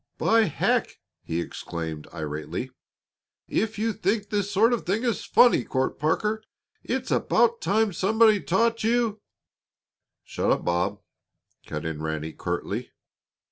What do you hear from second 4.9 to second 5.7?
is funny,